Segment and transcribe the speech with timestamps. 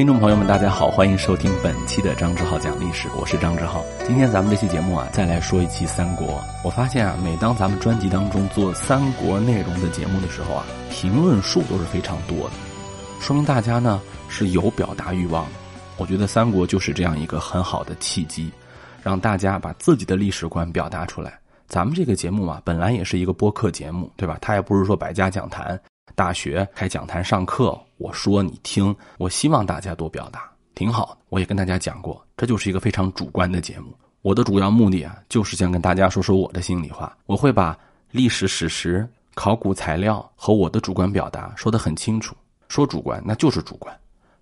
[0.00, 3.84] 听众朋友们，大家好，欢迎收听本期的张志浩讲历史，我是张志浩。
[4.06, 6.42] 今天咱们这期节目啊，再来说一期三国。
[6.64, 12.54] 我发现啊，每当咱们专辑当中做三国内容的节目的时候啊，评论数都是非常多的，
[13.20, 15.46] 说明大家呢是有表达欲望。
[15.98, 18.50] 我觉得三国就是这样一个很好的契机，
[19.02, 21.38] 让大家把自己的历史观表达出来。
[21.68, 24.38] 咱们这个节目啊，本来也是一个播客节目，对吧？
[24.40, 25.78] 它也不是说百家讲坛。
[26.16, 31.18] 大学开讲坛上课，我说你听，我希望大家多表达，挺好。
[31.28, 33.94] 我也跟大家讲过，这就是一个非常主观的节目。
[34.22, 37.14] 我的主要目的啊，就是想跟大家说说我的心里话。
[37.26, 37.78] 我会把
[38.10, 42.34] 历史史实、考古材料和我的主观表达说得很清楚。
[42.68, 43.94] 说主观那就是主观，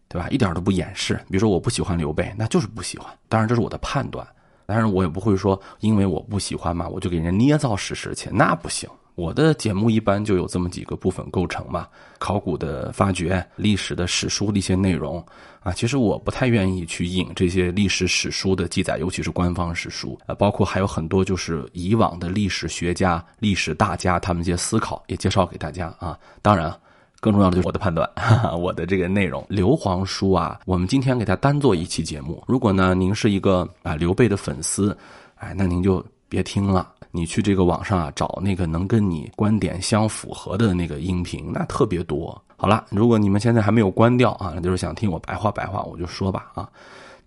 [0.06, 0.28] 对吧？
[0.28, 1.16] 一点都不掩饰。
[1.28, 3.12] 比如说我不喜欢刘备，那就是不喜欢。
[3.28, 4.24] 当然这是我的判断，
[4.66, 8.88] 但是我也不会说因为我不喜欢嘛，我就给人捏造史实去，那不行。
[9.18, 11.88] 我的节目一般就有这么几个部分构成嘛，
[12.20, 15.18] 考古的发掘、历史的史书的一些内容
[15.58, 15.72] 啊。
[15.72, 26.16] 其实我不太愿意去引这些历史史书的记载，尤其是官方史书啊，包括还有很多就是以往的历史学家、历史大家他们一些思考也介绍给大家啊。
[26.40, 26.72] 当然，
[27.18, 29.44] 更重要的就是我的判断，哈哈我的这个内容。
[29.48, 32.40] 刘皇叔啊，我们今天给他单做一期节目。
[32.46, 34.96] 如果呢您是一个啊刘备的粉丝，
[35.34, 36.92] 哎，那您就别听了。
[37.10, 42.40] 你去这个网上啊，找那个能跟你观点相符合的那个音频，那特别多。
[42.56, 46.68] 好了，如果你们现在还没有关掉啊，就是想听我白话白话，我就说吧啊。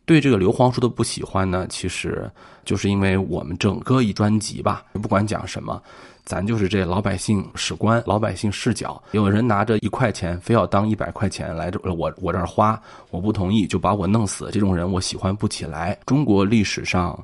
[0.06, 2.30] 对这个刘皇叔的不喜欢呢，其实
[2.66, 5.82] 就是因为我们整个一专辑吧，不管讲什么，
[6.26, 9.02] 咱就是这老百姓史观、老百姓视角。
[9.12, 12.80] 有人拿着一块钱，非要当一百块钱来这我我这儿花，
[13.10, 14.50] 我不同意就把我弄死。
[14.52, 15.98] 这种人我喜欢不起来。
[16.06, 17.18] 中国历史上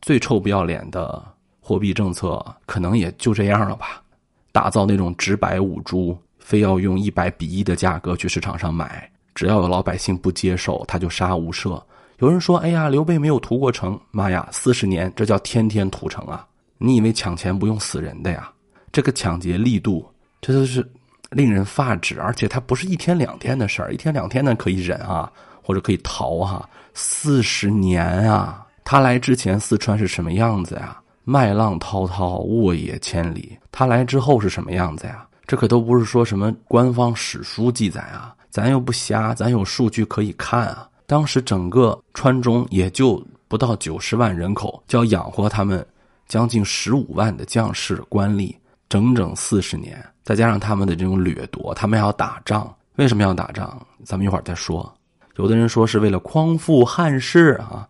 [0.00, 1.22] 最臭不要脸的。
[1.64, 4.02] 货币政策可能也就这样了吧，
[4.50, 11.80] 打造那种直白五铢，非要用一百比一的价格去市场上买，只要有老百姓不接受，他就杀无赦。
[12.18, 16.46] 有人说：“哎呀，刘备没有屠过城，妈呀，四十年，这叫天天屠城啊！
[16.78, 18.48] 你以为抢钱不用死人的呀？
[18.92, 20.04] 这个抢劫力度，
[20.40, 20.88] 这都是
[21.30, 25.30] 令人发指，而且它不是一天两天的事儿，一天两天呢可以忍啊，
[25.62, 28.64] 或者可以逃哈，四十年啊！
[28.84, 33.58] 他来之前，四川是什么样子呀？”麦浪滔滔，沃野千里。
[33.70, 35.26] 他来之后是什么样子呀？
[35.46, 40.88] 这可都不是说什么官方史书记载啊，咱又不瞎，咱有数据可以看啊。
[41.06, 45.84] 当时整个川中也就不到九十万人口，就要养活他们
[46.26, 48.54] 将近十五万的将士官吏，
[48.88, 52.72] 整整四十年，再加上他们的这种掠夺，他们还要打仗。
[52.96, 53.80] 为什么要打仗？
[54.04, 54.92] 咱们一会儿再说。
[55.36, 57.86] 有的人说是为了匡复汉室啊，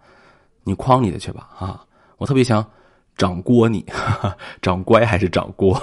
[0.65, 1.85] 你匡你的去吧啊！
[2.19, 2.65] 我特别想。
[3.17, 3.85] 长锅你，
[4.63, 5.81] 长乖还是长锅？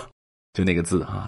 [0.54, 1.28] 就那个字啊，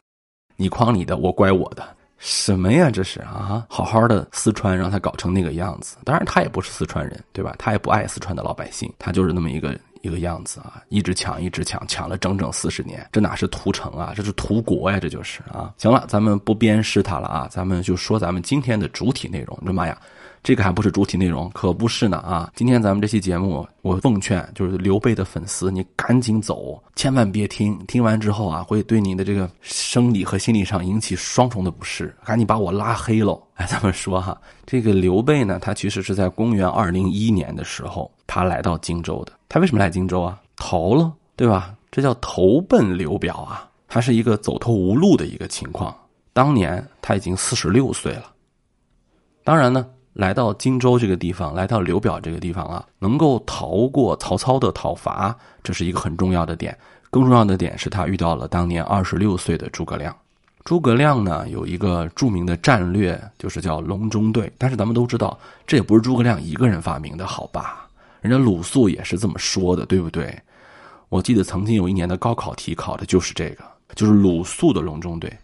[0.58, 1.84] 你诓你的，我乖我的，
[2.18, 2.90] 什么呀？
[2.90, 5.98] 这是啊，好好的四川让他搞成那个样子。
[6.04, 7.56] 当然他也不是四川人，对吧？
[7.58, 14.14] 他也不爱四川的老百姓，他就是那么一个一个样子啊，一直抢，一直抢，抢了整整四十年，这哪是屠城啊？
[14.16, 15.00] 这是屠国呀！
[15.00, 15.74] 这就是啊。
[15.78, 19.58] 行了，咱们不鞭尸他了啊，咱们就说咱们今天的主体内容。
[19.62, 19.98] 你说妈呀！
[20.44, 22.52] 这个还不是主体内容，可不是呢啊！
[22.56, 33.40] 今天咱们这期节目，我奉劝就是刘备的粉丝，你赶紧走，千万别听，听完之后啊，会对你的这个生理和心理上引起双重的不适，赶紧把我拉黑喽！
[33.54, 34.36] 哎，咱们说哈，
[34.66, 39.34] 这个刘备呢，他其实是在公元二零一年的时候，他来到荆州的。
[39.48, 40.42] 他为什么来荆州啊？
[40.56, 41.76] 逃了，对吧？
[41.92, 43.70] 这叫投奔刘表啊！
[43.88, 45.96] 他是一个走投无路的一个情况。
[46.34, 48.26] 当年他已经四十六岁了，
[49.44, 49.86] 当然呢。
[50.14, 56.78] 来到荆州这个地方，来到刘表这个地方啊，能够逃过曹操的讨伐，这是一个很重要的点。
[57.10, 60.16] 更重要的点是他遇到了当年二十六岁的诸葛亮。
[60.64, 64.52] 诸葛亮呢有一个著名的战略，就是叫隆中对。
[64.58, 67.88] 但是咱们都知道，这也不是诸葛亮一个人发明的，好吧？
[68.22, 70.38] 人家鲁肃也是这么说的，对不对？
[71.10, 73.64] 我记得曾经有一年的高考题考的就是这个，
[73.96, 75.36] 就是鲁肃的隆中对。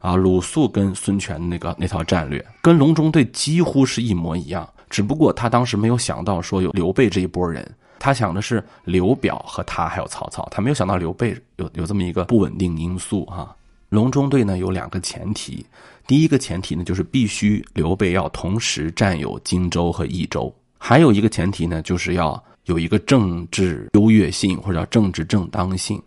[0.00, 13.54] 啊，鲁肃跟孙权那个那套战略，跟隆中对几乎是一模一样，只不过他当时没有想到说有刘备这一波人，他想的是刘表和他还有曹操，他没有想到刘备有有这么一个不稳定因素哈。
[13.90, 15.66] 隆中对呢有两个前提，
[16.06, 26.00] 第一个前提呢就是必须刘备要同时占有荆州和益州，还有一个前提呢就是要有一个政治优越性或者叫政治正当性，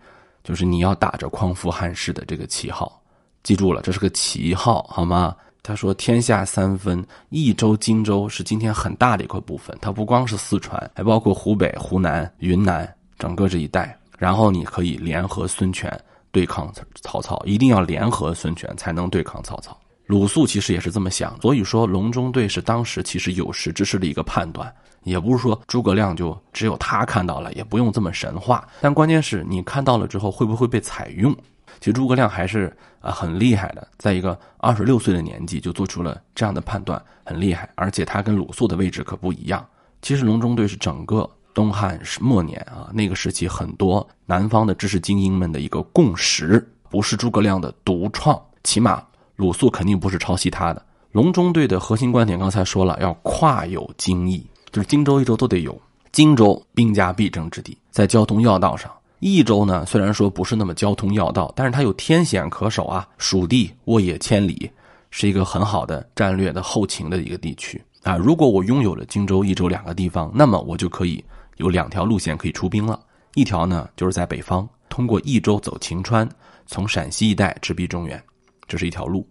[0.44, 3.00] 就是你要打着匡扶汉室的这个旗号。
[3.44, 5.36] 记住了，这是个旗号，好吗？
[5.62, 9.78] 他说：“天下三分，益州、荆州是今天很大的一块部分。
[9.80, 13.98] 它不光是四川，还包括湖北、湖南、云南，整个这一带。
[14.18, 15.98] 然后你可以联合孙权
[16.34, 16.70] 对抗
[17.02, 19.78] 曹操，一定要联合孙权才能对抗曹操。
[20.06, 24.74] 鲁肃其实也是这么想，所以说隆中对是当时其实有识之士的一个判断，
[25.04, 28.68] 也不是说诸葛亮就只有他看到了，也不用这么神话。
[28.82, 31.34] 但关键是你看到了之后会不会被采用？
[31.80, 37.70] 其实诸葛亮还是啊很厉害的，在一个二十六岁的年纪就做出了这样的判断，很厉害。
[37.76, 39.66] 而且他跟鲁肃的位置可不一样。
[40.02, 49.04] 其实隆中对是整个东汉末年啊那个时期很多南方的知识精英们的一个共识，不是诸葛亮的独创，起码。
[49.36, 50.86] 鲁肃肯定不是抄袭他的。
[51.12, 55.80] 隆中对的核心观点，刚才说了，要跨有荆益，就是荆州、益州都得有。
[56.12, 58.92] 荆州兵家必争之地，在交通要道上；
[59.24, 64.70] 益州呢，虽然说不是那么交通要道，但是它有天险可守啊，蜀地沃野千里，
[65.12, 68.18] 是一个很好的战略的后勤的一个地区啊。
[68.18, 71.24] 如果我拥有了荆州、益州两个地方，那么我就可以
[71.56, 73.00] 有两条路线可以出兵了。
[73.36, 76.28] 一条呢，就是在北方，通过益州走秦川，
[76.68, 78.22] 从陕西一带直逼中原。
[78.68, 79.26] 这是一条路，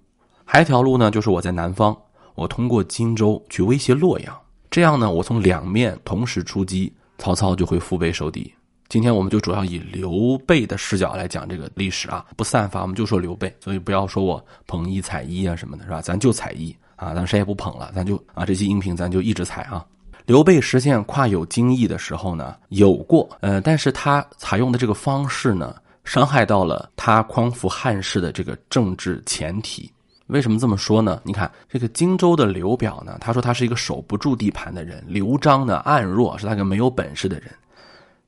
[0.44, 1.94] 还一条路呢，就是我在南方，
[2.34, 4.34] 我通过荆州去威胁洛阳，
[4.70, 8.50] 这样呢，我从两面同时出击，曹操就会腹背受敌。
[8.92, 16.02] 今天我们就主要以刘备的视角来讲这个历史啊，不散发，我们就说刘备，所以不要说我捧一踩一啊什么的，是吧？
[16.02, 19.82] 咱就踩一啊，咱谁也不捧了，咱就啊，这期音频咱就一直踩啊。
[20.26, 25.74] 刘备实现跨有荆益的时候呢，有过，呃，但是他采用的这个方式呢。
[26.04, 29.90] 伤害到了他匡扶汉室的这个政治前提。
[30.26, 31.22] 为什么这么说呢？
[31.24, 35.02] 你看这个荆州的刘表呢，他说他是一个守不住地盘的人。
[35.06, 37.50] 刘璋呢，暗弱，是那个没有本事的人。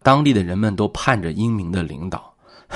[0.05, 2.33] 当地的人们都盼着英明的领导。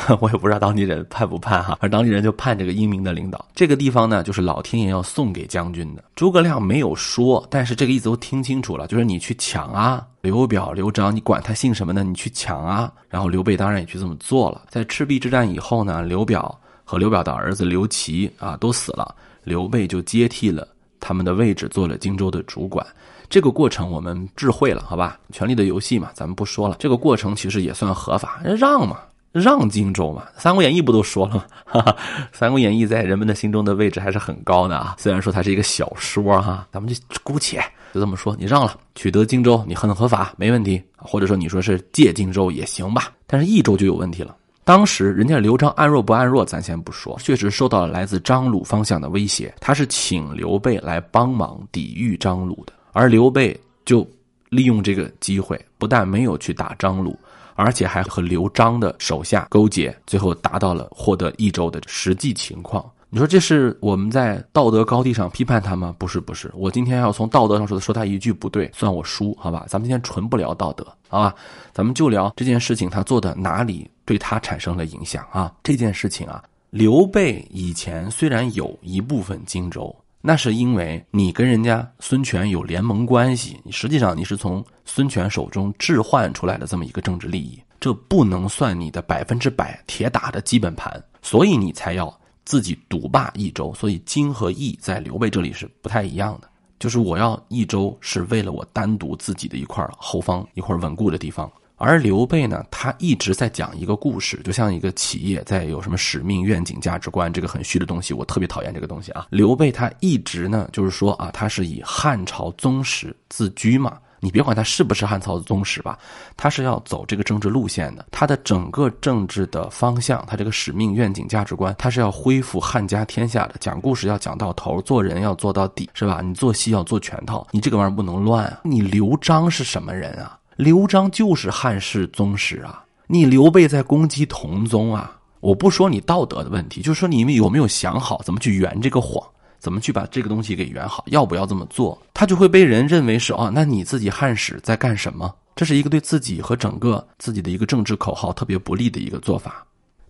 [0.21, 3.45] 我也不知道当地人盼不盼哈，而当地人就盼这个英明的领导。
[3.55, 6.05] 这个地方呢，就是老天爷要送给将军的。
[6.15, 12.05] 诸葛亮没有说，但是这个意思都听清楚了，就是你去抢啊，刘表、刘璋，你管他姓什么呢？
[12.05, 12.93] 你去抢啊。
[13.09, 14.63] 然后刘备当然也去这么做了。
[14.69, 20.69] 在赤壁之战以后呢，刘表和刘表的儿子刘琦啊都死了，刘备就接替了
[21.01, 22.87] 他们的位置，做了荆州的主管。
[23.29, 25.19] 这个过程我们智慧了，好吧？
[25.33, 26.77] 权力的游戏嘛，咱们不说了。
[26.79, 28.99] 这个过程其实也算合法，让嘛。
[29.31, 31.45] 让荆州嘛，《三国演义》不都说了吗？
[31.67, 31.93] 哈哈，
[32.33, 34.97] 《三国演义》在人们的心中的位置还是很高的啊。
[34.99, 40.83] 虽然说它是一个小说哈，咱们就姑且就这么说，你让了，取得荆州，你很合法，没问题。
[40.97, 43.13] 或者说你说是借荆州也行吧。
[43.27, 44.35] 但是益州就有问题了。
[44.65, 54.07] 当时人家刘璋暗弱不暗弱，咱先不说，确实受到了来自张鲁方向的威胁，他是请刘备来帮忙抵御张鲁的，而刘备就
[54.49, 57.19] 利用这个机会，不但没有去打张鲁。
[57.61, 62.89] 而且还和刘璋的手下勾结，最后达到了获得益州的实际情况。
[63.11, 65.93] 你说这是我们在道德高地上批判他吗？
[65.99, 66.49] 不是，不是。
[66.55, 69.67] 我今天要从道德上说说他一句不对，算我输，好吧？
[69.69, 71.35] 咱们今天纯不聊道德，好吧？
[71.73, 75.53] 咱们就聊这件事情他做的哪里对他产生了影响啊？
[75.65, 79.93] 这件事情啊，刘备以前虽然有一部分荆州。
[80.21, 92.13] 那是因为你跟人家孙权有联盟关系，实际上你是从孙权手中置换出来的这么一个政治利益，这不能算你的百分之百铁打的基本盘，所以你才要
[92.45, 93.73] 自己独霸益州。
[93.75, 96.49] 所以荆和益在刘备这里是不太一样的，
[96.81, 101.51] 就是我要益州是为了我单独自己的一块后方一块稳固的地方。
[101.79, 109.29] 而刘备呢，他一直在讲一个故事，就像一个企业在有什么使命、愿景、价值观，这个很虚的东西，我特别讨厌这个东西啊。
[109.31, 115.97] 刘备他一直呢，就是说啊，他是以汉朝宗室自居嘛，你别管他是不是汉朝的宗室吧，
[116.37, 126.21] 他是要走这个政治路线的，他的整个政治的方向，他这个使命、愿景、价值观，他是要恢复汉家天下的，讲故事要讲到头，做人要做到底，是吧？
[126.25, 128.61] 你做戏要做全套，你这个玩意儿不能乱啊。
[128.65, 130.38] 你刘璋是什么人啊？
[130.59, 132.85] 刘璋就是汉室宗室啊！
[133.07, 135.17] 你刘备在攻击同宗啊！
[135.39, 139.25] 我不说你道德的问题，就是说你们有没有想好怎么去圆这个谎，
[139.61, 141.05] 怎么去把这个东西给圆好？
[141.11, 141.97] 要不要这么做？
[142.13, 145.33] 他就会被人认为是哦，那你自己汉室在干什么？
[145.55, 149.65] 这是一个对自己和整个自己的一个政治口号特别不利的一个做法。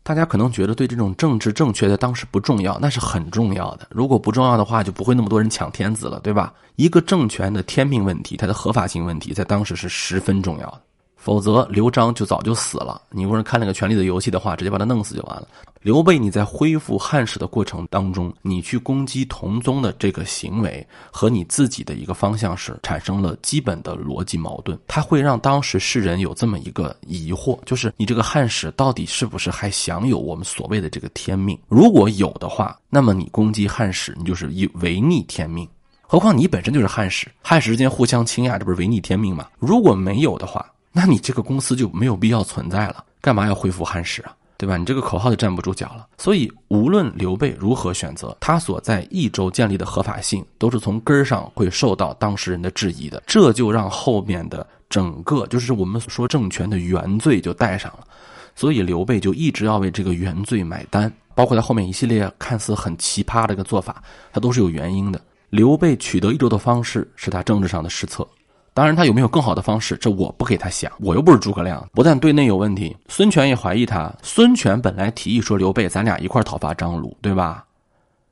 [0.09, 3.87] 大家可能觉得对这种政治正确的当时不重要，那是很重要的。
[3.91, 6.51] 如果不重要的话，就不会那么多人抢天子了，对吧？
[6.77, 10.81] 一个政权的天命问题，它的合法性问题，在当时是十分重要的。
[11.19, 13.03] 否则，刘璋就早就死了。
[13.11, 15.47] 你如果看那个《权力的游戏》的话，直接把他弄死就完了。
[15.83, 24.79] 刘备，你在恢复汉室的过程当中，你去攻击同宗的这个行为，和你自己的一个方向是产生了基本的逻辑矛盾。
[24.87, 31.59] 它会让当时世人有这么一个疑惑：就是你这个汉室到底是不是还享有我们所谓的这个天命？
[31.69, 35.67] 如果有的话，那么你攻击汉室，你就是以违逆天命。
[36.03, 39.47] 何况你本身就是汉室，汉室之间互相倾轧，这不是违逆天命吗？
[39.59, 40.65] 如果没有的话，
[40.99, 44.35] 那你这个公司就没有必要存在了，干嘛要恢复汉室啊？
[44.57, 44.77] 对吧？
[44.77, 46.09] 你这个口号就站不住脚了。
[46.19, 53.23] 所以，无论刘备如何选择，他所在益州建立的合法性，都是从根儿上会受到当事人的质疑的。
[53.29, 58.05] 这就让后面的整个，就是我们说政权的原罪就带上了。
[58.57, 64.03] 所以，刘备就一直要为这个原罪买单，包括他后面一系列看似很奇葩的一个做法，
[64.33, 65.21] 他都是有原因的。
[65.51, 68.27] 刘备取得益州的方式是他政治上的失策。
[68.79, 70.89] 当然，他有没有更好的方式，这我不给他想。
[71.01, 74.09] 我又不是诸葛亮，不但对内有问题，孙权也怀疑他。
[74.23, 77.65] 孙权本来提议说刘备，咱俩一块讨伐张鲁，对吧？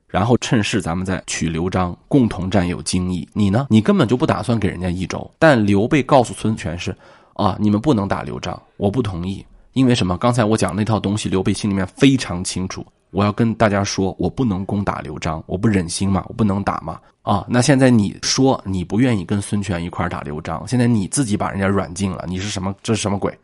[0.07, 3.27] 然后趁势咱们再取刘璋，共同占有荆益。
[3.33, 3.67] 你呢？
[3.69, 5.29] 你根本就不打算给人家益州。
[5.37, 6.95] 但刘备告诉孙权是：
[7.33, 9.45] 啊，你们不能打刘璋，我不同意。
[9.73, 10.17] 因为什么？
[10.17, 12.85] 刚才我讲那套东西，刘备心里面非常清楚。
[13.11, 16.99] 我要跟大家说，我不能攻打刘璋，我不忍心嘛，我不能打嘛。
[17.21, 22.73] 啊，那现在你说你不愿意跟孙权一块打刘璋，现在你自己把人家软禁了，你是什么？
[22.81, 23.37] 这是什么鬼？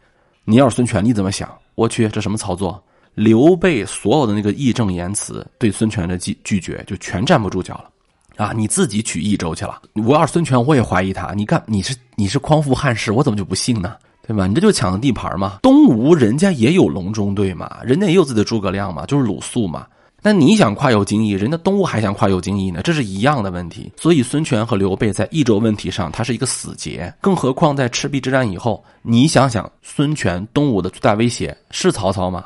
[0.45, 1.49] 你要是孙权，你怎么想？
[1.75, 2.81] 我去，这什么操作？
[3.13, 7.89] 刘备所有的那个义正言辞对孙权的拒拒绝，就全站不住脚了。
[8.37, 9.81] 啊，你自己取益州去了。
[9.93, 11.33] 我要是孙权，我也怀疑他。
[11.33, 13.95] 你干，你是你是匡扶汉室，我怎么就不信呢？
[14.25, 14.47] 对吧？
[14.47, 15.59] 你这就抢地盘嘛。
[15.61, 19.85] 东吴人家也有隆中对嘛，人家也有自己的诸葛亮嘛，就是鲁肃嘛。
[20.25, 23.91] 那你想跨有荆益，人家东吴还想跨有荆益呢，这是一样的问题。
[23.97, 27.13] 所以孙权和刘备在益州问题上，他是一个死结。
[27.19, 32.45] 更何况在赤壁之战以后，你想想，孙权东吴的最大威胁是曹操吗？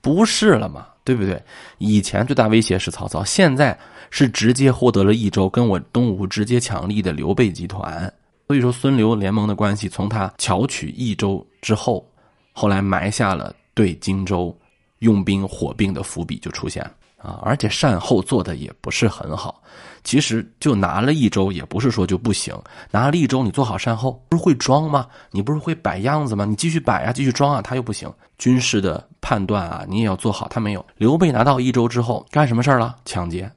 [0.00, 1.38] 不是了嘛，对不对？
[1.76, 8.10] 以前最大威胁是曹操，现在是直接获得了益州，跟我东吴直接抢利的刘备集团。
[8.46, 12.06] 所以说，孙刘联盟的关系，从他巧取益州之后，
[12.52, 14.56] 后来埋下了对荆州。
[15.00, 19.60] 用兵火并的伏笔就出现了啊，而且善后做的也不是很好。
[20.02, 22.56] 其实就拿了一州，也不是说就不行。
[22.90, 25.06] 拿了益州，你做好善后，不是会装吗？
[25.30, 26.46] 你不是会摆样子吗？
[26.46, 28.10] 你继续摆啊，继续装啊，他又不行。
[28.38, 30.48] 军事的判断啊，你也要做好。
[30.48, 30.86] 他没有。
[30.96, 32.96] 刘备拿到益州之后，干什么事儿了？
[33.04, 33.50] 抢劫、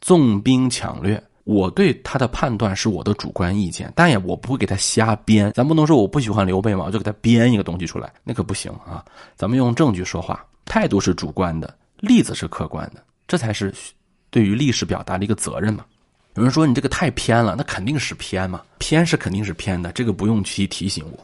[0.00, 1.22] 纵兵抢掠。
[1.48, 5.50] 我对他的判断是我的主观意见，但也我不会给他瞎编。
[5.54, 9.02] 咱不能说我不喜欢刘备嘛，我就给他编一个东西出来，那可不行啊。
[9.34, 10.44] 咱们用证据说话。
[10.66, 13.72] 态度是主观的，例子是客观的，这才是
[14.28, 15.86] 对于历史表达的一个责任嘛。
[16.34, 21.18] 有人说你这个太偏了，那肯定是偏嘛，偏是肯定是偏的，这个不用去提醒我。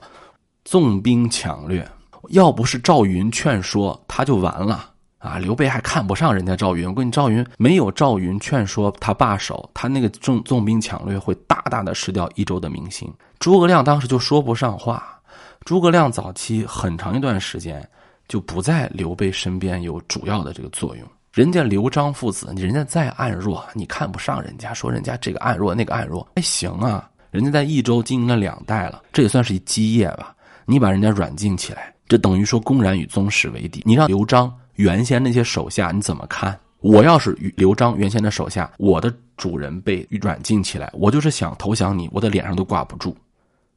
[0.65, 1.87] 纵兵抢掠，
[2.31, 4.91] 要不是赵云劝说，他就完了
[5.25, 5.39] 啊！
[5.39, 13.13] 刘备还看不上人家赵云，我跟你赵云没有赵云劝说他罢手，他那个纵纵兵抢掠会大大的失掉益州的民心。
[13.39, 15.21] 诸葛亮当时就说不上话，
[15.65, 17.83] 诸葛亮早期很长一段时间。
[18.27, 21.07] 就不在刘备身边有主要的这个作用。
[21.35, 27.07] 人家刘璋父子，人家再暗弱，你看不上人家，说人家这个暗弱那个暗弱，还行啊。
[27.31, 30.35] 人家在益州经营了两代了，这也算是一基业吧。
[30.65, 33.83] 你把人家软禁起来，这等于说公然与宗室为敌。
[33.85, 36.59] 你让刘璋原先那些手下你怎么看？
[36.81, 43.17] 我要是刘璋原先的手下，我的主人被软禁起来，我就是想投降你，我的脸上都挂不住。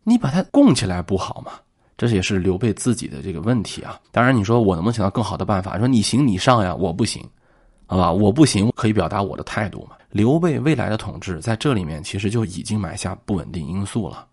[0.03, 1.53] 你把他供起来不好吗？
[1.97, 3.99] 这也是刘备自己的这个问题啊。
[4.11, 5.77] 当然，你说我能不能想到更好的办法？
[5.77, 7.23] 说你行你上呀，我不行，
[7.85, 8.11] 好吧？
[8.11, 9.95] 我不行，可以表达我的态度嘛。
[10.11, 14.27] 刘备未来的统治在这里面其实就已经埋下不稳定因素了。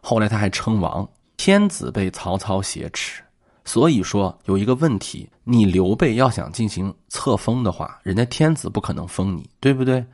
[0.00, 3.22] 后来他还称王，天子被曹操挟持，
[3.64, 10.04] 所以说有一个问题：你刘备要想进行册封的话，人家天子不可能封你，对不对？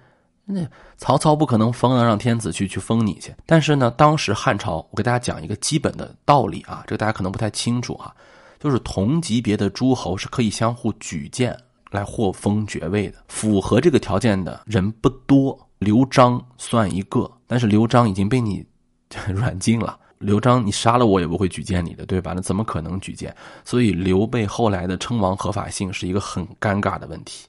[0.45, 0.61] 那
[0.99, 3.35] 曹操不可能封了，让天子去去封你去。
[3.47, 8.15] 但是呢，当时汉朝，我给大家讲一个基本的道理啊，这个大家可能不太清楚啊，
[8.61, 11.59] 就是同级别的诸侯是可以相互举荐
[11.91, 13.25] 来获封爵位的。
[13.29, 18.62] 符合这个条件的人不多，刘璋算一个，但是刘璋已经被你
[19.33, 19.99] 软禁了。
[20.23, 22.33] 刘璋，你杀了我也不会举荐你的，对吧？
[22.35, 23.35] 那怎么可能举荐？
[23.64, 27.47] 所以刘备后来的称王合法性是一个很尴尬的问题。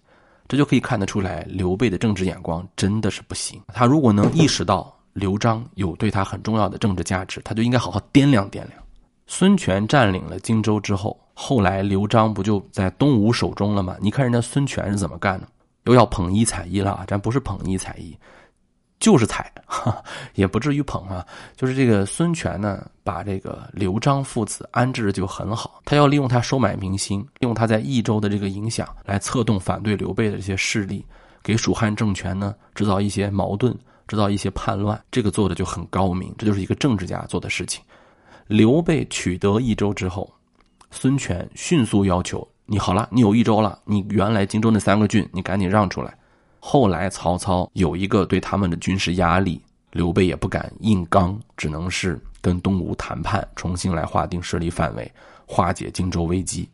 [0.48, 3.62] 这就可以看得出来，刘备的政治眼光真的是不行。
[3.68, 8.72] 他如果能意识到刘璋有对他很重要的政治价值，他就应该好好掂量掂量。
[9.26, 13.96] 孙权占领了荆州之后，后来刘璋不就在东吴手中了吗？
[14.02, 15.48] 你看人家孙权是怎么干的，
[15.86, 18.16] 又要捧一踩一了，咱不是捧一踩一。
[19.04, 19.52] 就是踩，
[20.34, 21.28] 也不至于捧啊。
[21.58, 25.82] 就是这个孙权呢，把这个刘璋父子安置的就很好。
[25.84, 31.06] 他要利用他收买民心，利用他在益州的这个影响，来策动反对刘备的这些势力，
[31.44, 33.76] 给蜀汉政权呢制造一些矛盾，
[34.08, 34.98] 制造一些叛乱。
[35.12, 37.84] 这个做的就很高明，这就是一个政治家做的事情。
[38.48, 40.34] 刘备取得益州之后，
[40.92, 46.18] 孙权迅速要求你好了，你有益州了，你原来荆州那三个郡，你赶紧让出来。
[46.66, 55.12] 后来曹操有一个对他们的军事压力，刘备也不敢硬刚，只能是跟东吴谈判，重新来划定势力范围，
[55.46, 56.68] 化解荆州危机。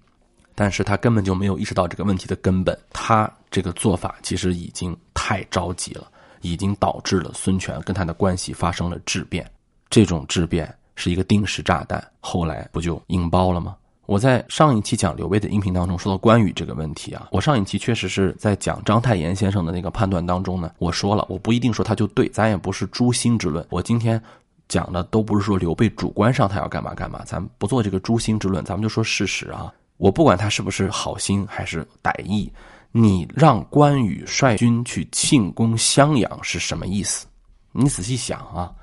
[0.54, 2.78] 但是他根本就没有意识到这个问题的根本。
[2.92, 6.08] 他这个做法其实已经太着急了，
[6.42, 9.50] 已经导致了孙权跟他的关系发生了质变。
[9.90, 13.76] 这种质变是一个定时炸弹，后来不就引爆了吗？
[14.10, 23.64] 我在上一期讲刘备的音频当中说到关羽这个问题啊，我上一期确实是在讲章太炎先生的那个判断当中呢，我说了，我不一定说他就对，咱也不是诛心之论。
[23.70, 24.20] 我今天
[24.68, 29.72] 讲的都不是说刘备主观上他要干嘛干嘛，咱不做这个诛心之论，咱们就说事实啊。
[29.98, 32.52] 我不管他是不是好心还是歹意，
[32.92, 37.28] 你让关羽率军去进攻襄阳是什么意思？
[37.72, 38.74] 你仔细想啊。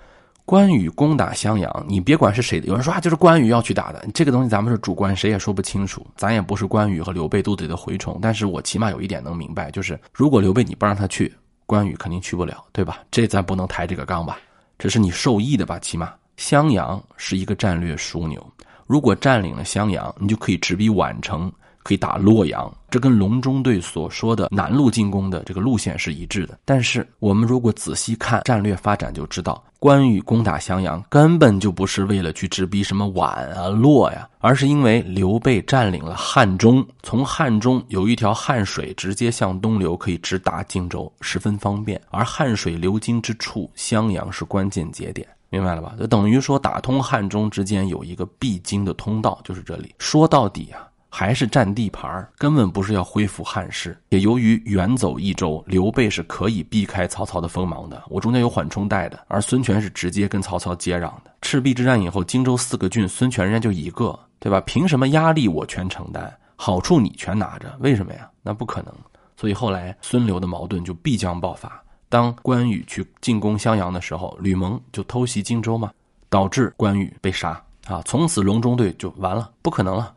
[0.46, 6.06] 关羽攻打襄阳，你别管是谁的，有人说啊，就是关羽要去打的，这个东西咱们是主观，谁也说不清楚。
[6.16, 11.34] 咱也不是关羽和刘备肚子里的蛔虫，但是我起码有一点能明白，就是如果刘备你不让他去，
[11.66, 13.00] 关羽肯定去不了，对吧？
[13.10, 14.38] 这咱不能抬这个杠吧？
[14.78, 15.80] 这是你受益的吧？
[15.80, 18.46] 起码襄阳是一个战略枢纽，
[18.86, 21.52] 如果占领了襄阳，你就可以直逼宛城。
[21.82, 26.58] 可以打洛阳，这跟隆中对所说的南路进攻的这个路线是一致的。
[26.64, 42.00] 但是我们如果仔细看战略发展，就知道关羽攻打襄阳根本就不是为了去直逼什么宛啊、洛呀，而是因为刘备占领了汉中，从汉中有一条汉水直接向东流，可以直达荆州，十分方便。
[42.10, 45.94] 而汉水流经之处，襄阳是关键节点，明白了吧？
[45.98, 49.94] 就等于说打通汉中之间有一个必经的通道，就是这里。
[49.98, 50.88] 说到底啊。
[51.08, 53.98] 还是占地盘根本不是要恢复汉室。
[54.10, 58.02] 也由于远走益州，刘备是可以避开曹操的锋芒的。
[58.08, 61.30] 我中间有缓冲带的，而孙权是直接跟曹操接壤的。
[61.42, 64.60] 赤壁之战以后，荆州四个郡，孙权人家就一个，对吧？
[64.62, 67.74] 凭什么压力我全承担，好处你全拿着？
[67.80, 68.28] 为什么呀？
[68.42, 68.92] 那不可能。
[69.36, 71.82] 所以后来孙刘的矛盾就必将爆发。
[72.08, 75.90] 当关羽去进攻襄阳的时候，吕蒙就偷袭荆州嘛，
[76.28, 78.00] 导致关羽被杀啊！
[78.04, 80.14] 从此隆中对就完了，不可能了。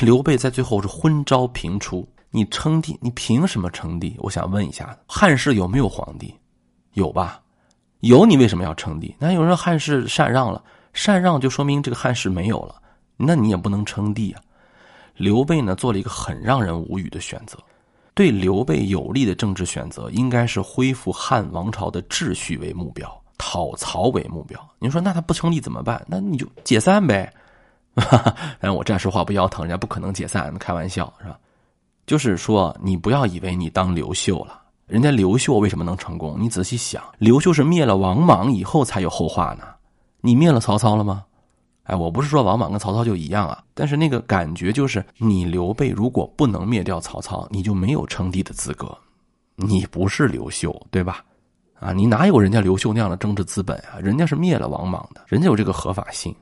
[0.00, 4.14] 刘备在最后是昏招频出，你称帝，你凭什么称帝？
[4.18, 6.34] 我想问一下，汉室有没有皇帝？
[6.92, 7.40] 有吧？
[8.00, 9.14] 有，你为什么要称帝？
[9.18, 12.74] 那有人说汉室禅让了，禅让就说明这个汉室没有了，
[13.16, 14.42] 那你也不能称帝啊。
[15.16, 17.58] 刘备呢，做了一个很让人无语的选择，
[18.12, 24.60] 对刘备有利的政治选择，应该是恢复汉王朝的秩序为目标，讨曹为目标。
[24.78, 26.04] 你说那他不称帝怎么办？
[26.06, 27.32] 那你就解散呗。
[28.60, 31.38] 但我暂时话不腰疼，人家不可能解散，开玩笑是吧？
[32.06, 36.36] 就是说，你不要以为你当刘秀了，人家刘秀为什么能成功？
[36.38, 39.64] 你仔细想，刘秀是灭了王莽以后才有后话呢。
[40.20, 41.24] 你灭了曹操了吗？
[41.84, 48.96] 哎，我不是说王莽跟曹操就一样啊，但是那个感觉就是，你刘备如果不能灭掉曹操，你就没有称帝的资格，
[49.54, 51.24] 你不是刘秀，对吧？
[51.78, 53.98] 啊，你哪有人家刘秀那样的政治资本啊？
[54.00, 56.34] 人家是灭了王莽的，人家有这个合法性。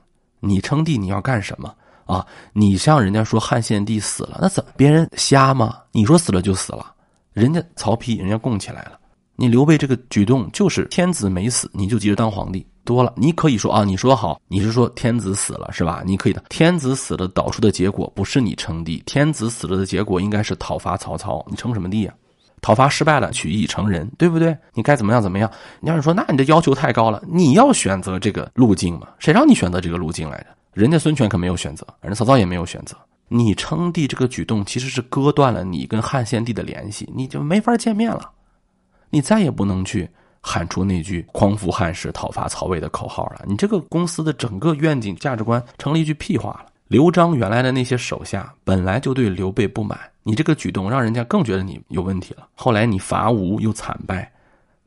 [0.45, 1.73] 你称帝你要干什么
[2.05, 2.25] 啊？
[2.53, 5.77] 你像人家说汉献帝死了，那怎么别人瞎吗？
[5.91, 6.93] 你说死了就死了，
[7.33, 8.99] 人家曹丕人家供起来了。
[9.35, 13.13] 你刘备这个举动就是天子没死，你就急着当皇帝多了。
[13.17, 16.03] 你可以说啊，你说好，你是说天子死了是吧？
[16.05, 21.45] 你可以的，天子死了导出的结果不是你称帝，天子死了的结果应该是讨伐曹操。
[21.49, 22.13] 你称什么帝呀？
[22.65, 24.57] 讨伐失败了，取义成仁，对不对？
[24.73, 25.47] 你该怎么样怎么样？
[25.81, 29.07] 你要是说，那你的要求太高了，你要选择这个路径嘛？
[29.19, 30.47] 谁让你选择这个路径来着？
[30.73, 32.97] 人家孙权可没有选择，人家曹操也没有选择。
[33.27, 38.31] 你称帝这个举动其实是割断了你跟汉献帝的联系，你就没法见面了，
[39.11, 40.09] 你再也不能去
[40.41, 43.43] 喊出那句匡扶汉室、讨伐曹魏的口号了。
[43.45, 46.65] 你这个公司的整个愿景、价值观成了一句屁话了。
[46.87, 49.99] 刘璋原来的那些手下本来就对刘备不满。
[50.21, 52.47] 你这个举动让人家更觉得你有问题了。
[52.53, 54.31] 后来你伐吴又惨败，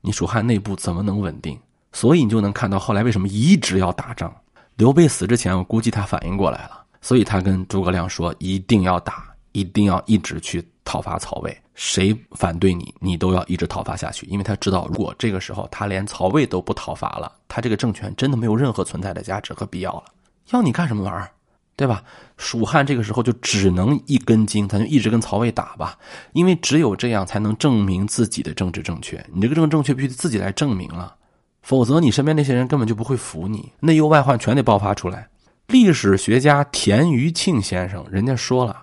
[0.01, 1.59] 你蜀汉内部怎么能稳定？
[1.93, 4.33] 所以你就能看到后来为什么一直要打仗。
[4.77, 11.57] 刘备死之前，我估计他反应过来了，所以他跟诸葛亮说一定要打，一定要一直去讨伐曹魏。
[11.75, 20.05] 谁反对你，你都要一直讨伐下去，因为他知道，如果这个时候他连曹魏都不讨伐了，他这个政权真的没有任何存在的价值和必要了。
[20.51, 21.31] 要你干什么玩意儿？
[21.79, 22.03] 对吧？
[22.37, 25.97] 蜀汉这个时候就只能一根筋，咱就一直跟曹魏打吧，
[26.33, 29.25] 因为只有这样才能证明自己的政治正确。
[29.33, 31.15] 你这个政治正确必须自己来证明了，
[31.63, 35.29] 否则你身边那些人根本就不会服你，内忧外患全得爆发出来。
[35.69, 38.77] 历史学家田余庆先生人家说了，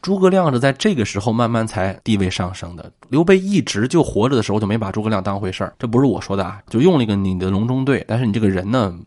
[0.00, 2.90] 诸葛亮是在这个时候慢慢才地位上升的。
[3.08, 8.98] 刘备一直就活着的时候就没把诸葛亮当回事儿，这不是我说的啊，就用了一个你的隆中对，但是你这个人呢？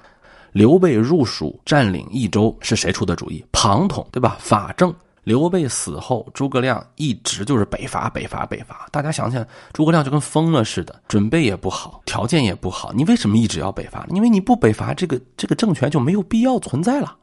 [0.55, 3.43] 刘备入蜀占领益州是谁出的主意？
[3.51, 4.37] 庞统，对吧？
[4.39, 4.95] 法正。
[5.25, 8.87] 刘备死后，诸葛亮一直就是北伐，北伐，北伐。
[8.89, 12.93] 大家想想，诸葛亮就跟疯了似的，准备也不好，条件也不好。
[12.93, 14.07] 你为什么一直要北伐？
[14.11, 17.17] 因为你不北伐，这个这个政权就没有必要存在了，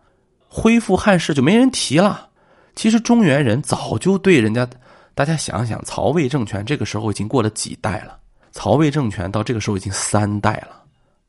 [0.47, 2.29] 恢复汉室就没人提了。
[2.77, 4.69] 其实中原人早就对人家，
[5.15, 8.19] 大家想想，曹魏政权这个时候已经过了几代了？
[8.51, 10.82] 曹魏政权到这个时候已经三代了，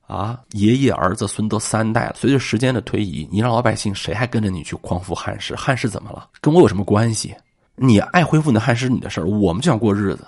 [0.07, 2.15] 啊，爷爷、儿子、孙都三代了。
[2.15, 5.55] 随着时间的推移，你让老百姓谁还跟着你去匡扶汉室？
[5.55, 6.29] 汉室怎么了？
[6.41, 7.33] 跟我有什么关系？
[7.75, 10.27] 你爱恢复你的汉室你的事儿，我们就想过日子。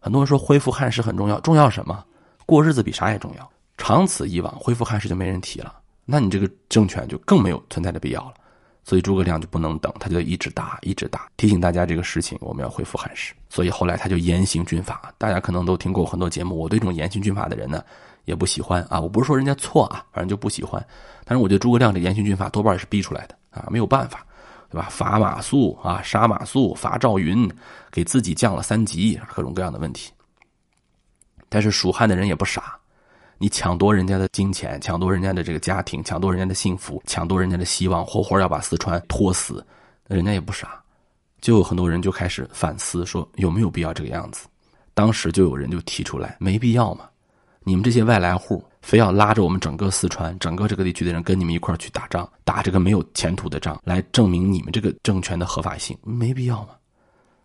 [0.00, 2.04] 很多人说恢复汉室很重要，重要什么？
[2.46, 3.50] 过日子比啥也重要。
[3.76, 5.72] 长此以往，恢复汉室就没人提了，
[6.04, 8.34] 那你这个政权就更没有存在的必要了。
[8.82, 13.34] 所以诸葛亮就不能等，他就一直打，一直打，提醒大家这个事情，我们要恢复汉室。
[13.48, 16.56] 所以后来他就严刑峻法，大家可能都听过很多节目。
[16.56, 17.82] 我对这种严刑峻法的人呢，
[18.26, 19.00] 也不喜欢啊。
[19.00, 20.86] 我不是说人家错啊，反正就不喜欢。
[21.24, 24.24] 但是我觉得诸葛亮这严刑峻法多半也是逼出来的啊，没有办法，
[24.70, 24.88] 对吧？
[24.90, 27.50] 罚马谡啊，杀马谡，罚赵云，
[27.90, 30.12] 给自己降了三级，各种各样的问题。
[31.48, 32.78] 但是蜀汉的人也不傻。
[33.38, 39.64] 你抢夺人家的金钱，抢夺人家的这个家庭，抢夺人家的幸福，抢夺人家的希望，活活要把四川拖死，
[40.08, 40.82] 人家也不傻，
[41.40, 44.46] 就有很多人就开始反思，说有没有必要这个样子？
[44.94, 47.04] 当时就有人就提出来，没必要嘛，
[47.68, 56.68] 你们这些外来户非要拉着我们整个四川、整个这个地区的人跟你们一块去打仗，打这个没有前途的仗，来证明你们这个政权的合法性，没必要嘛。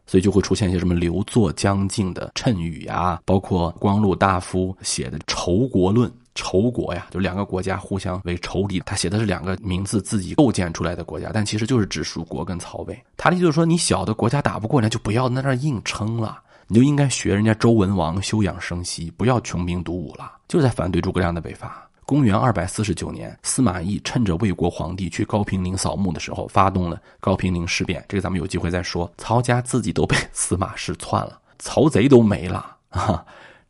[0.05, 6.07] 所以就会出现一些什么刘作、江敬的谶语呀，包括光禄大夫写的《仇国论》。
[6.34, 8.79] 仇国呀，就两个国家互相为仇敌。
[8.86, 12.97] 他写的是两个名字自己构建出来的国家，但其实就是指蜀国跟曹魏。
[13.17, 21.86] 他的意思就是说，你小的国家打不过，那就不要在那硬撑了，你就应该学人家周文王休养生息，不要穷兵黩武了，就在反对诸葛亮的北伐。
[22.05, 28.01] 公元二百四十九年，司马懿趁着魏国皇帝去高平陵扫墓的时候，发动了高平陵事变。
[28.07, 29.12] 这个咱们有机会再说。
[29.17, 33.25] 曹家自己都被 司马氏篡了，曹贼都没了啊！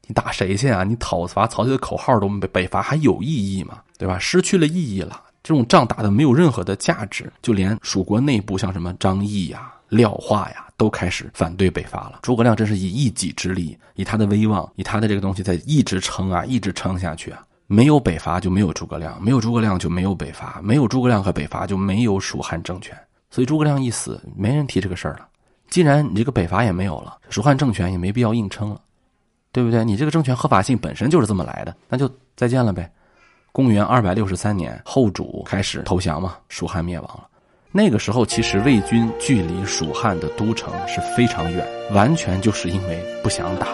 [0.05, 0.83] 你打谁去啊？
[0.83, 3.79] 你讨伐曹贼的口号都没北伐还有意义吗？
[3.97, 4.19] 对吧？
[4.19, 5.19] 失去了意义了。
[5.43, 12.19] 这种仗打的没有任何的价值，就连蜀国内部像什么张毅呀、廖化呀，都开始反对北伐了。
[12.21, 17.43] 诸葛亮真是以一己之力，以他的威望，以他的这个东西在一直撑啊，一直撑下去啊。
[17.67, 22.95] 没有北伐就没有诸葛亮，没有诸葛亮就没有北伐，没有诸葛亮和北伐就没有蜀汉政权。
[23.29, 25.27] 所以诸葛亮一死，没人提这个事儿了。
[25.69, 28.81] 既然你这个北伐也没有了，蜀汉政权也没必要硬撑了，
[29.53, 29.85] 对不对？
[29.85, 32.91] 你这个政权合法性本身就是这么来的，那就再见了呗。
[33.53, 37.27] 公元二百六十三年，后主开始投降嘛，蜀汉灭亡了。
[37.69, 43.67] 那个时候，其实魏军距离蜀汉的都城是非常远，完全就是因为不想打。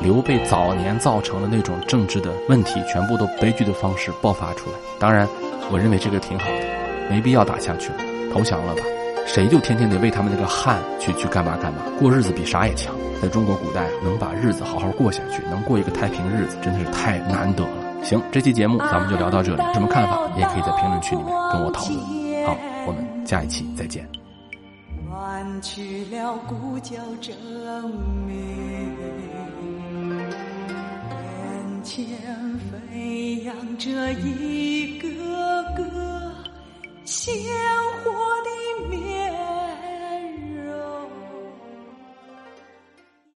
[0.00, 4.76] 刘备早年造成的那种政治的问题，全部都悲剧的方式爆发出来。
[5.00, 5.28] 当然，
[5.72, 7.98] 我认为这个挺好的，没必要打下去了，
[8.32, 8.82] 投降了吧。
[9.26, 12.94] 谁就天天得为他们那个汉去去干嘛干嘛，过日子比啥也强。
[13.20, 17.83] 在中国古代，能把日子好好过下去，能过一个太平日子，真的是太难得了。
[18.04, 22.46] 行，这期节目咱们就聊到这里，什么看法也可以在评论区里面跟我讨论。
[22.46, 22.54] 好，
[22.86, 24.06] 我们下一期再见。
[25.62, 27.34] 去了故交正
[31.82, 32.04] 前
[32.58, 35.08] 飞扬着一个
[35.74, 35.84] 个
[37.04, 37.34] 鲜